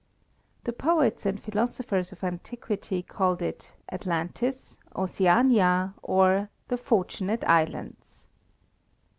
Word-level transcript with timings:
The 0.63 0.73
poets 0.73 1.27
and 1.27 1.39
philosophers 1.39 2.11
of 2.11 2.23
antiquity 2.23 3.03
called 3.03 3.39
it 3.39 3.75
Atlantis, 3.91 4.79
Oceania, 4.95 5.93
or 6.01 6.49
the 6.69 6.77
Fortunate 6.77 7.43
Islands. 7.43 8.25